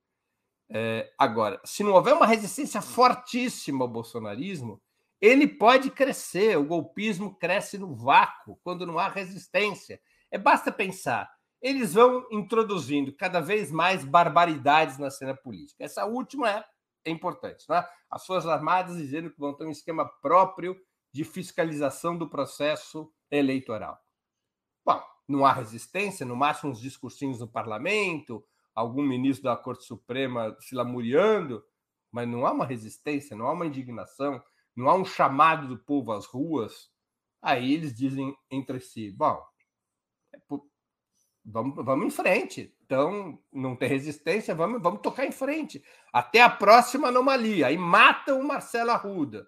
[0.69, 4.81] É, agora, se não houver uma resistência fortíssima ao bolsonarismo,
[5.21, 6.57] ele pode crescer.
[6.57, 10.01] O golpismo cresce no vácuo, quando não há resistência.
[10.31, 11.31] É basta pensar.
[11.61, 15.85] Eles vão introduzindo cada vez mais barbaridades na cena política.
[15.85, 16.65] Essa última é,
[17.05, 17.67] é importante.
[17.69, 17.87] Né?
[18.11, 20.77] As Forças Armadas dizendo que vão ter um esquema próprio
[21.13, 23.99] de fiscalização do processo eleitoral.
[24.85, 28.43] Bom, não há resistência, no máximo uns discursinhos no parlamento,
[28.75, 31.63] algum ministro da Corte Suprema se lamuriando,
[32.11, 34.43] mas não há uma resistência, não há uma indignação,
[34.77, 36.91] não há um chamado do povo às ruas,
[37.43, 39.43] aí eles dizem entre si: bom,
[40.35, 40.39] é
[41.45, 42.75] vamos, vamos em frente.
[42.85, 45.83] Então, não tem resistência, vamos, vamos tocar em frente.
[46.13, 47.69] Até a próxima anomalia.
[47.69, 49.47] Aí matam o Marcelo Arruda.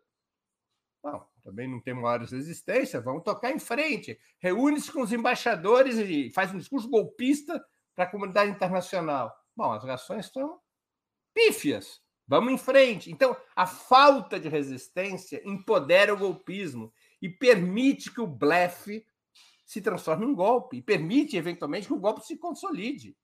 [1.02, 4.18] Bom, também não tem maiores resistência, vamos tocar em frente.
[4.38, 7.62] Reúne-se com os embaixadores e faz um discurso golpista
[7.94, 9.34] para a comunidade internacional.
[9.56, 10.60] Bom, as reações estão
[11.34, 12.00] pífias.
[12.26, 13.10] Vamos em frente.
[13.10, 19.04] Então, a falta de resistência empodera o golpismo e permite que o blefe
[19.64, 23.16] se transforme em golpe e permite, eventualmente, que o golpe se consolide.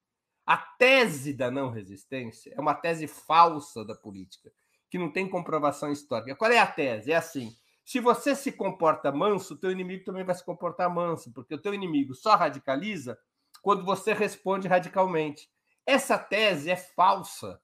[0.46, 4.50] A tese da não resistência é uma tese falsa da política,
[4.90, 6.34] que não tem comprovação histórica.
[6.34, 7.12] Qual é a tese?
[7.12, 7.52] É assim:
[7.84, 11.60] se você se comporta manso, o teu inimigo também vai se comportar manso, porque o
[11.60, 13.18] teu inimigo só radicaliza
[13.62, 15.48] quando você responde radicalmente.
[15.84, 17.60] Essa tese é falsa.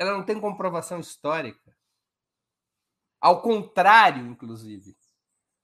[0.00, 1.76] Ela não tem comprovação histórica.
[3.20, 4.96] Ao contrário, inclusive,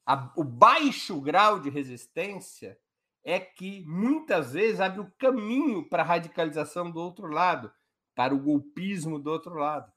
[0.04, 2.78] a, o baixo grau de resistência
[3.24, 7.72] é que muitas vezes abre o caminho para a radicalização do outro lado,
[8.14, 9.90] para o golpismo do outro lado.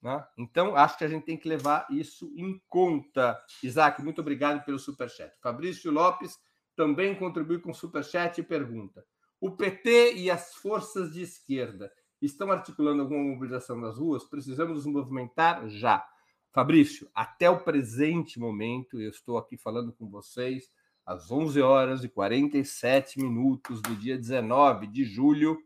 [0.00, 0.24] Né?
[0.38, 3.36] Então, acho que a gente tem que levar isso em conta.
[3.60, 5.36] Isaac, muito obrigado pelo superchat.
[5.42, 6.38] Fabrício Lopes
[6.76, 9.04] também contribui com superchat e pergunta:
[9.40, 11.92] o PT e as forças de esquerda
[12.26, 14.24] estão articulando alguma mobilização nas ruas?
[14.24, 16.06] Precisamos nos movimentar já.
[16.52, 20.70] Fabrício, até o presente momento, eu estou aqui falando com vocês
[21.06, 25.62] às 11 horas e 47 minutos do dia 19 de julho.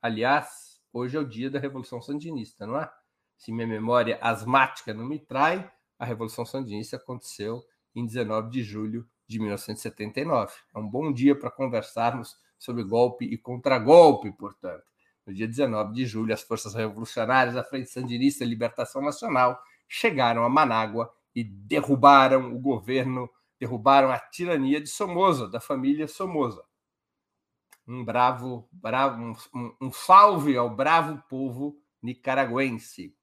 [0.00, 2.92] Aliás, Hoje é o dia da Revolução Sandinista, não é?
[3.38, 7.64] Se minha memória asmática não me trai, a Revolução Sandinista aconteceu
[7.94, 10.52] em 19 de julho de 1979.
[10.74, 14.84] É um bom dia para conversarmos sobre golpe e contragolpe, portanto.
[15.26, 20.44] No dia 19 de julho, as forças revolucionárias da Frente Sandinista e Libertação Nacional chegaram
[20.44, 26.64] a Manágua e derrubaram o governo, derrubaram a tirania de Somoza, da família Somoza
[27.86, 33.16] um bravo, bravo um, um salve ao bravo povo nicaragüense.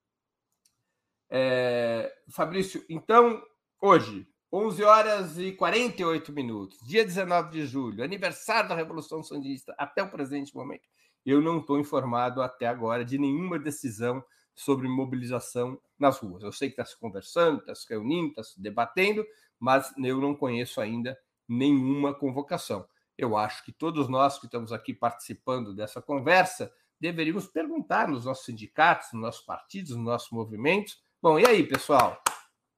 [1.30, 3.42] É, Fabrício, então,
[3.82, 10.02] hoje, 11 horas e 48 minutos, dia 19 de julho, aniversário da Revolução Sandinista, até
[10.02, 10.88] o presente momento,
[11.26, 14.24] eu não estou informado até agora de nenhuma decisão
[14.56, 16.43] sobre mobilização nas ruas.
[16.43, 19.26] Eu sei que está se conversando, está se reunindo, está se debatendo,
[19.60, 22.86] mas eu não conheço ainda nenhuma convocação
[23.20, 28.45] eu acho que todos nós que estamos aqui participando dessa conversa deveríamos perguntar nos nossos
[28.45, 30.97] sindicatos, nos nossos partidos, nos nossos movimentos.
[31.22, 32.22] Bom, e aí, pessoal?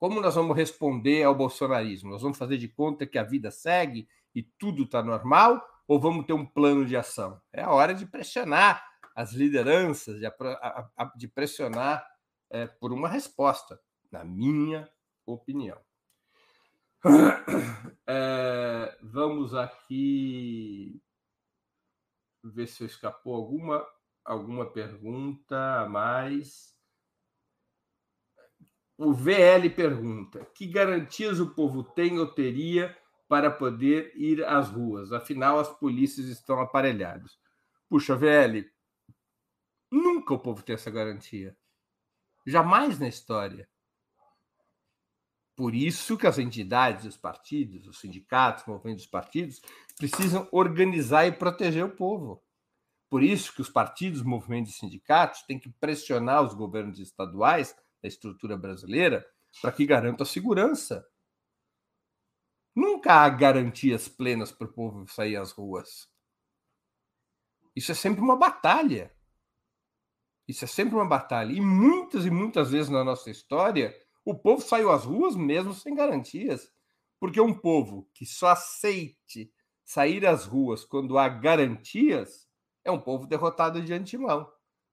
[0.02, 2.10] Como nós vamos responder ao bolsonarismo?
[2.10, 5.64] Nós vamos fazer de conta que a vida segue e tudo está normal?
[5.88, 7.39] Ou vamos ter um plano de ação?
[7.54, 8.84] É a hora de pressionar
[9.16, 10.28] as lideranças, de,
[11.16, 12.04] de pressionar
[12.49, 13.80] é, por uma resposta,
[14.12, 14.89] na minha
[15.24, 15.78] opinião.
[18.14, 21.02] É, vamos aqui
[22.43, 23.88] ver se escapou alguma
[24.26, 26.76] alguma pergunta a mais.
[29.04, 32.95] O VL pergunta: que garantias o povo tem ou teria
[33.28, 35.12] para poder ir às ruas?
[35.12, 37.36] Afinal, as polícias estão aparelhadas.
[37.89, 38.64] Puxa, VL,
[39.89, 41.58] nunca o povo tem essa garantia.
[42.45, 43.68] Jamais na história.
[45.56, 49.64] Por isso que as entidades, os partidos, os sindicatos, movimentos dos partidos,
[49.97, 52.39] precisam organizar e proteger o povo.
[53.10, 58.08] Por isso que os partidos, movimentos e sindicatos têm que pressionar os governos estaduais da
[58.08, 59.26] estrutura brasileira
[59.62, 61.08] para que garantam a segurança.
[62.76, 66.10] Nunca há garantias plenas para o povo sair às ruas.
[67.76, 69.14] Isso é sempre uma batalha.
[70.47, 71.52] Isso é sempre uma batalha.
[71.52, 73.95] E muitas e muitas vezes na nossa história,
[74.26, 76.72] o povo saiu às ruas mesmo sem garantias.
[77.20, 82.47] Porque um povo que só aceite sair às ruas quando há garantias
[82.84, 84.52] é um povo derrotado de antemão.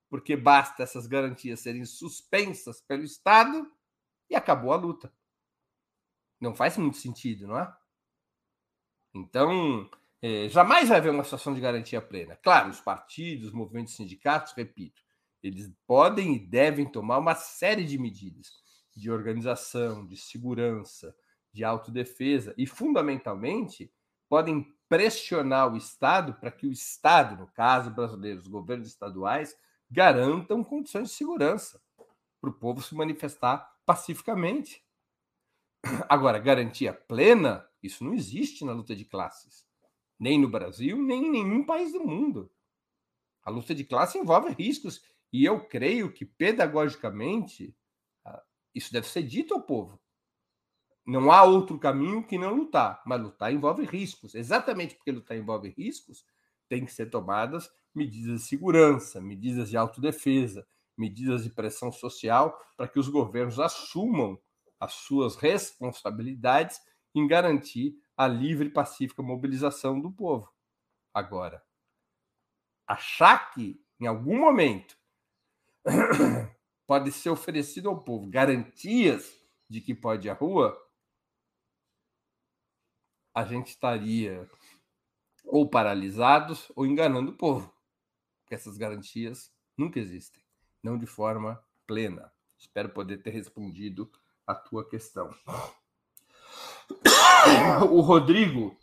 [0.08, 3.70] Porque basta essas garantias serem suspensas pelo Estado
[4.30, 5.12] e acabou a luta.
[6.40, 7.76] Não faz muito sentido, não é?
[9.14, 9.90] Então,
[10.22, 12.36] é, jamais vai haver uma situação de garantia plena.
[12.36, 15.02] Claro, os partidos, os movimentos sindicatos, repito,
[15.42, 18.48] eles podem e devem tomar uma série de medidas
[18.98, 21.14] de organização, de segurança,
[21.52, 23.92] de autodefesa e, fundamentalmente,
[24.28, 29.56] podem pressionar o Estado para que o Estado, no caso brasileiro, os governos estaduais,
[29.90, 31.80] garantam condições de segurança
[32.40, 34.84] para o povo se manifestar pacificamente.
[36.08, 39.66] Agora, garantia plena, isso não existe na luta de classes,
[40.18, 42.50] nem no Brasil, nem em nenhum país do mundo.
[43.42, 47.76] A luta de classe envolve riscos e eu creio que pedagogicamente
[48.74, 50.00] isso deve ser dito ao povo.
[51.06, 54.34] Não há outro caminho que não lutar, mas lutar envolve riscos.
[54.34, 56.24] Exatamente porque lutar envolve riscos,
[56.68, 60.66] tem que ser tomadas medidas de segurança, medidas de autodefesa,
[60.96, 64.38] medidas de pressão social para que os governos assumam
[64.80, 66.80] as suas responsabilidades
[67.14, 70.52] em garantir a livre e pacífica mobilização do povo.
[71.12, 71.62] Agora,
[72.86, 74.96] achar que em algum momento
[76.86, 79.36] pode ser oferecido ao povo garantias
[79.68, 80.76] de que pode ir à rua,
[83.34, 84.50] a gente estaria
[85.44, 87.72] ou paralisados ou enganando o povo.
[88.48, 90.42] Porque essas garantias nunca existem,
[90.82, 92.32] não de forma plena.
[92.56, 94.10] Espero poder ter respondido
[94.46, 95.28] a tua questão.
[97.92, 98.76] O Rodrigo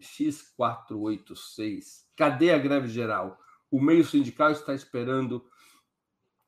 [0.00, 2.04] X486.
[2.14, 3.40] Cadê a greve geral?
[3.70, 5.50] O meio sindical está esperando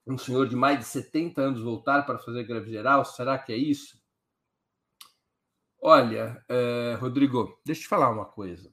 [0.07, 3.03] um senhor de mais de 70 anos voltar para fazer greve geral?
[3.05, 3.99] Será que é isso?
[5.81, 8.73] Olha, é, Rodrigo, deixa eu te falar uma coisa.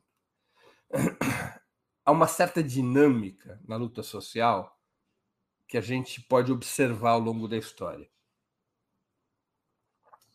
[2.03, 4.79] Há uma certa dinâmica na luta social
[5.67, 8.09] que a gente pode observar ao longo da história.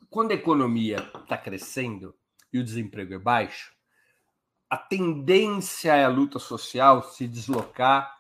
[0.09, 2.17] Quando a economia está crescendo
[2.53, 3.75] e o desemprego é baixo,
[4.71, 8.17] a tendência é a luta social se deslocar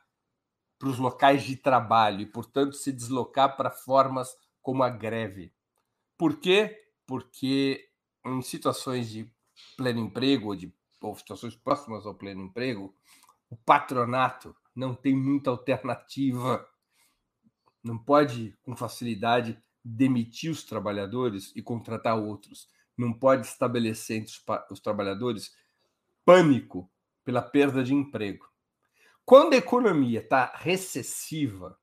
[0.78, 5.52] para os locais de trabalho e, portanto, se deslocar para formas como a greve.
[6.18, 6.90] Por quê?
[7.06, 7.88] Porque
[8.24, 9.32] em situações de
[9.76, 12.94] pleno emprego ou de ou situações próximas ao pleno emprego,
[13.56, 16.68] o patronato não tem muita alternativa.
[17.82, 22.68] Não pode, com facilidade, demitir os trabalhadores e contratar outros.
[22.96, 25.56] Não pode estabelecer entre os, os trabalhadores
[26.24, 26.90] pânico
[27.24, 28.46] pela perda de emprego.
[29.24, 31.78] Quando a economia está recessiva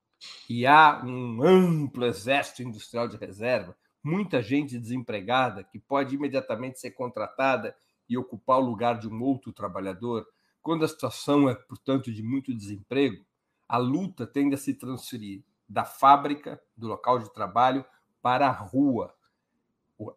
[0.47, 6.91] e há um amplo exército industrial de reserva, muita gente desempregada que pode imediatamente ser
[6.91, 7.75] contratada
[8.07, 10.25] e ocupar o lugar de um outro trabalhador,
[10.63, 13.23] quando a situação é, portanto, de muito desemprego,
[13.67, 17.85] a luta tende a se transferir da fábrica, do local de trabalho,
[18.21, 19.13] para a rua.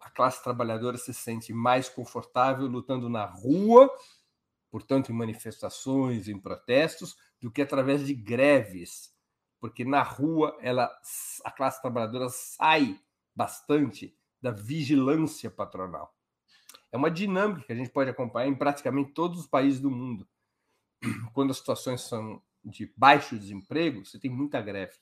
[0.01, 3.91] A classe trabalhadora se sente mais confortável lutando na rua,
[4.71, 9.15] portanto, em manifestações, em protestos, do que através de greves,
[9.61, 10.91] porque na rua ela,
[11.45, 12.99] a classe trabalhadora sai
[13.35, 16.15] bastante da vigilância patronal.
[16.93, 20.27] É uma dinâmica que a gente pode acompanhar em praticamente todos os países do mundo.
[21.33, 24.95] Quando as situações são de baixo desemprego, você tem muita greve.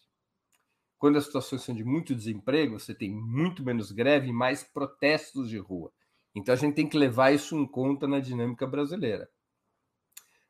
[0.98, 5.48] Quando as situações são de muito desemprego, você tem muito menos greve e mais protestos
[5.48, 5.92] de rua.
[6.34, 9.28] Então a gente tem que levar isso em conta na dinâmica brasileira.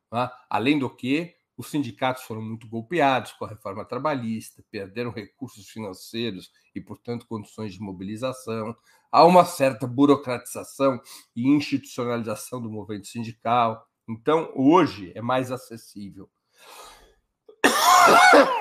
[0.09, 0.33] Tá?
[0.49, 6.51] Além do que, os sindicatos foram muito golpeados com a reforma trabalhista, perderam recursos financeiros
[6.75, 8.77] e, portanto, condições de mobilização.
[9.11, 11.01] Há uma certa burocratização
[11.35, 13.89] e institucionalização do movimento sindical.
[14.09, 16.31] Então, hoje é mais acessível.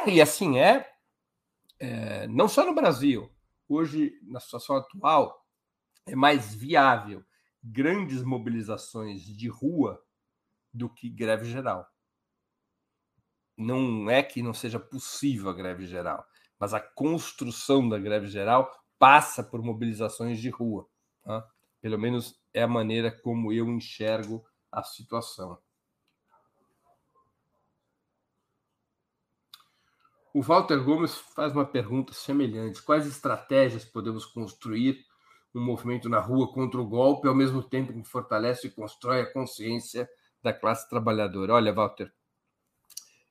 [0.07, 0.89] E assim é,
[1.79, 3.29] é não só no Brasil.
[3.67, 5.45] Hoje, na situação atual,
[6.05, 7.23] é mais viável
[7.63, 10.01] grandes mobilizações de rua
[10.73, 11.87] do que greve geral
[13.57, 16.25] não é que não seja possível a greve geral,
[16.59, 20.87] mas a construção da greve geral passa por mobilizações de rua.
[21.23, 21.45] Tá?
[21.81, 25.57] Pelo menos é a maneira como eu enxergo a situação.
[30.33, 35.05] O Walter Gomes faz uma pergunta semelhante: quais estratégias podemos construir
[35.53, 39.31] um movimento na rua contra o golpe, ao mesmo tempo que fortalece e constrói a
[39.31, 40.09] consciência
[40.41, 41.53] da classe trabalhadora?
[41.53, 42.11] Olha, Walter,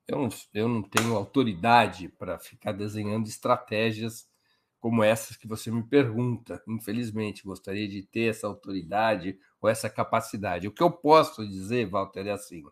[0.07, 4.31] eu não, eu não tenho autoridade para ficar desenhando estratégias
[4.79, 6.63] como essas que você me pergunta.
[6.69, 10.67] Infelizmente, gostaria de ter essa autoridade ou essa capacidade.
[10.67, 12.65] O que eu posso dizer, Walter, é assim: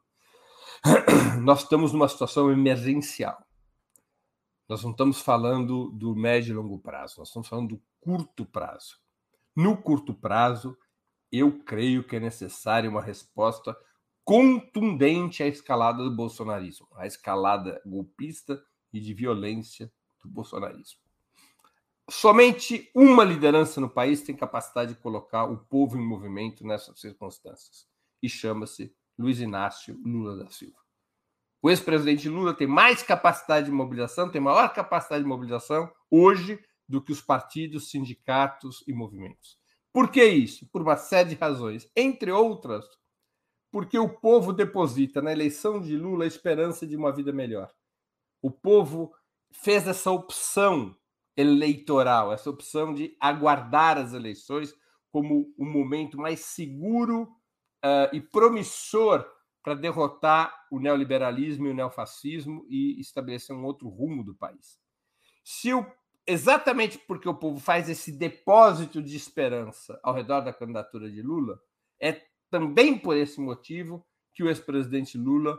[1.40, 3.46] nós estamos numa situação emergencial.
[4.68, 8.98] Nós não estamos falando do médio e longo prazo, nós estamos falando do curto prazo.
[9.54, 10.76] No curto prazo,
[11.32, 13.76] eu creio que é necessária uma resposta
[14.24, 18.62] contundente à escalada do bolsonarismo, a escalada golpista
[18.92, 20.99] e de violência do bolsonarismo.
[22.20, 27.88] Somente uma liderança no país tem capacidade de colocar o povo em movimento nessas circunstâncias,
[28.22, 30.76] e chama-se Luiz Inácio Lula da Silva.
[31.62, 37.00] O ex-presidente Lula tem mais capacidade de mobilização, tem maior capacidade de mobilização hoje do
[37.00, 39.58] que os partidos, sindicatos e movimentos.
[39.90, 40.68] Por que isso?
[40.70, 42.84] Por uma série de razões, entre outras,
[43.72, 47.72] porque o povo deposita na eleição de Lula a esperança de uma vida melhor.
[48.42, 49.10] O povo
[49.50, 50.94] fez essa opção
[51.40, 54.74] eleitoral, essa opção de aguardar as eleições
[55.10, 57.22] como o momento mais seguro
[57.84, 59.26] uh, e promissor
[59.62, 64.78] para derrotar o neoliberalismo e o neofascismo e estabelecer um outro rumo do país.
[65.44, 65.84] Se o,
[66.26, 71.60] exatamente porque o povo faz esse depósito de esperança ao redor da candidatura de Lula,
[72.00, 75.58] é também por esse motivo que o ex-presidente Lula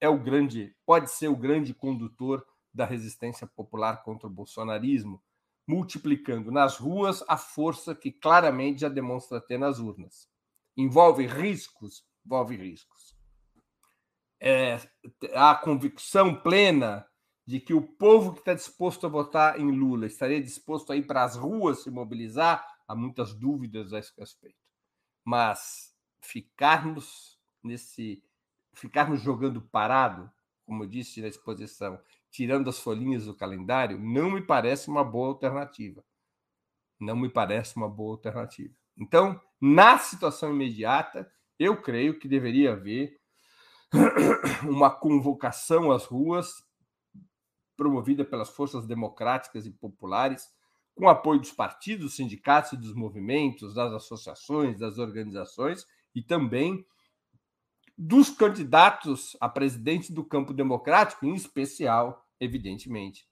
[0.00, 5.22] é o grande, pode ser o grande condutor da resistência popular contra o bolsonarismo,
[5.66, 10.28] multiplicando nas ruas a força que claramente já demonstra ter nas urnas.
[10.76, 13.16] Envolve riscos, envolve riscos.
[14.40, 14.78] É,
[15.34, 17.06] a convicção plena
[17.44, 21.06] de que o povo que está disposto a votar em Lula estaria disposto a ir
[21.06, 24.58] para as ruas se mobilizar, há muitas dúvidas a esse respeito.
[25.24, 28.22] Mas ficarmos nesse
[28.74, 30.30] ficarmos jogando parado,
[30.64, 31.98] como eu disse na exposição,
[32.30, 36.04] tirando as folhinhas do calendário, não me parece uma boa alternativa.
[37.00, 38.74] Não me parece uma boa alternativa.
[38.96, 43.18] Então, na situação imediata, eu creio que deveria haver
[44.68, 46.66] uma convocação às ruas
[47.76, 50.48] promovida pelas forças democráticas e populares,
[50.96, 56.84] com apoio dos partidos, dos sindicatos e dos movimentos, das associações, das organizações e também
[57.98, 63.28] dos candidatos a presidente do campo democrático, em especial, evidentemente,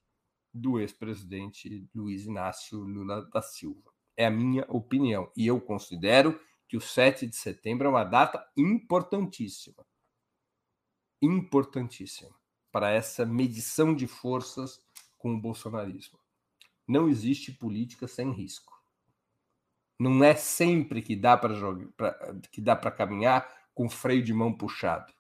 [0.53, 3.93] do ex-presidente Luiz Inácio Lula da Silva.
[4.17, 5.31] É a minha opinião.
[5.37, 9.87] E eu considero que o 7 de setembro é uma data importantíssima.
[11.23, 12.35] Importantíssima
[12.73, 14.81] para essa medição de forças
[15.17, 16.19] com o bolsonarismo.
[16.89, 18.73] Não existe política sem risco.
[19.99, 21.87] Não é sempre que dá para jogar,
[22.51, 25.13] que dá para caminhar com freio de mão puxado.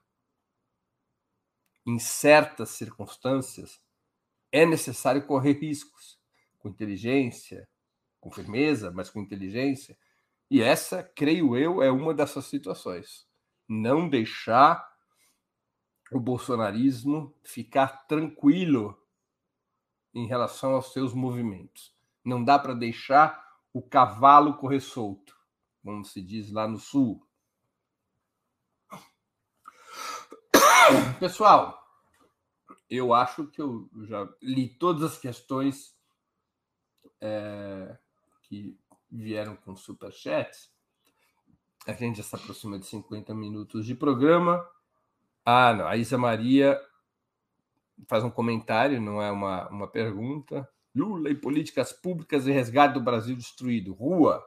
[1.86, 3.78] Em certas circunstâncias,
[4.50, 6.18] é necessário correr riscos,
[6.58, 7.68] com inteligência,
[8.18, 9.96] com firmeza, mas com inteligência.
[10.50, 13.28] E essa, creio eu, é uma dessas situações.
[13.68, 14.90] Não deixar
[16.10, 18.98] o bolsonarismo ficar tranquilo
[20.14, 21.94] em relação aos seus movimentos.
[22.24, 23.38] Não dá para deixar
[23.70, 25.36] o cavalo correr solto,
[25.82, 27.25] como se diz lá no sul.
[31.18, 31.82] Pessoal,
[32.88, 35.96] eu acho que eu já li todas as questões
[37.20, 37.96] é,
[38.42, 38.78] que
[39.10, 40.70] vieram com superchats.
[41.88, 44.64] A gente já se aproxima de 50 minutos de programa.
[45.44, 45.88] Ah, não.
[45.88, 46.80] A Isa Maria
[48.06, 50.68] faz um comentário, não é uma, uma pergunta.
[50.94, 53.92] Lula e políticas públicas e resgate do Brasil destruído.
[53.92, 54.44] Rua.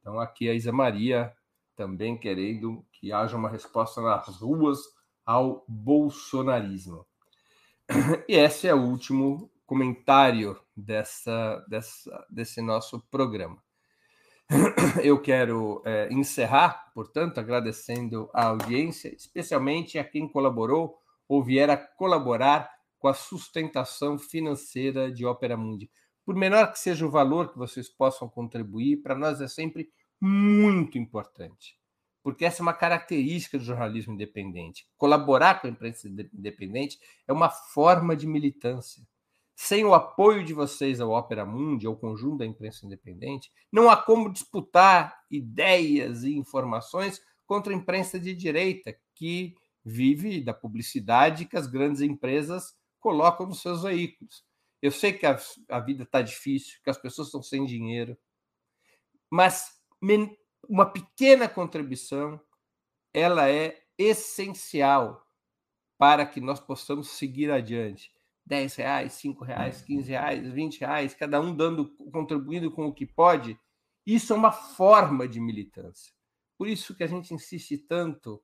[0.00, 1.34] Então, aqui a Isa Maria
[1.74, 4.95] também querendo que haja uma resposta nas ruas
[5.26, 7.04] ao bolsonarismo.
[8.28, 13.60] E esse é o último comentário dessa, dessa, desse nosso programa.
[15.02, 20.96] Eu quero é, encerrar, portanto, agradecendo a audiência, especialmente a quem colaborou
[21.28, 25.90] ou vier a colaborar com a sustentação financeira de Ópera Mundi.
[26.24, 30.96] Por menor que seja o valor que vocês possam contribuir, para nós é sempre muito
[30.96, 31.76] importante
[32.26, 34.84] porque essa é uma característica do jornalismo independente.
[34.96, 39.00] Colaborar com a imprensa independente é uma forma de militância.
[39.54, 43.96] Sem o apoio de vocês ao Opera Mundi, ao conjunto da imprensa independente, não há
[43.96, 49.54] como disputar ideias e informações contra a imprensa de direita, que
[49.84, 54.44] vive da publicidade que as grandes empresas colocam nos seus veículos.
[54.82, 58.18] Eu sei que a, a vida está difícil, que as pessoas estão sem dinheiro,
[59.30, 59.80] mas
[60.68, 62.40] uma pequena contribuição,
[63.12, 65.26] ela é essencial
[65.98, 68.10] para que nós possamos seguir adiante.
[68.44, 73.04] 10 reais, 5 reais, 15 reais, 20 reais, cada um dando, contribuindo com o que
[73.04, 73.58] pode,
[74.06, 76.12] isso é uma forma de militância.
[76.56, 78.40] Por isso que a gente insiste tanto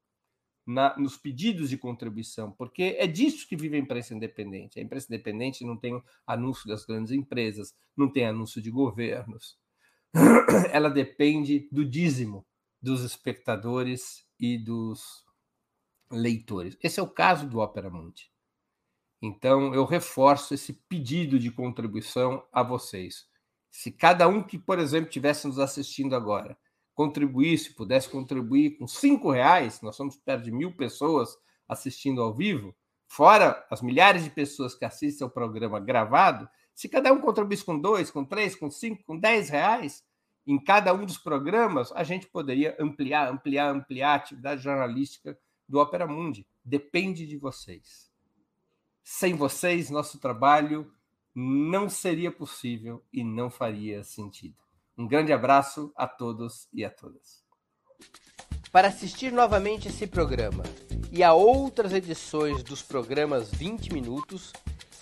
[0.66, 4.78] na, nos pedidos de contribuição, porque é disso que vive a imprensa independente.
[4.78, 9.56] A imprensa independente não tem anúncio das grandes empresas, não tem anúncio de governos,
[10.72, 12.46] ela depende do dízimo
[12.80, 15.24] dos espectadores e dos
[16.10, 16.76] leitores.
[16.82, 18.30] Esse é o caso do Opera Mundi.
[19.22, 23.26] Então, eu reforço esse pedido de contribuição a vocês.
[23.70, 26.58] Se cada um que, por exemplo, estivesse nos assistindo agora,
[26.92, 31.36] contribuísse, pudesse contribuir com cinco reais, nós somos perto de mil pessoas
[31.68, 32.74] assistindo ao vivo,
[33.06, 37.78] fora as milhares de pessoas que assistem ao programa gravado, se cada um contribuísse com
[37.78, 40.04] dois, com três, com cinco, com dez reais,
[40.46, 45.78] em cada um dos programas, a gente poderia ampliar, ampliar, ampliar a atividade jornalística do
[45.78, 46.46] Opera Mundi.
[46.64, 48.10] Depende de vocês.
[49.04, 50.92] Sem vocês, nosso trabalho
[51.34, 54.56] não seria possível e não faria sentido.
[54.96, 57.42] Um grande abraço a todos e a todas.
[58.70, 60.64] Para assistir novamente esse programa
[61.10, 64.52] e a outras edições dos programas 20 Minutos,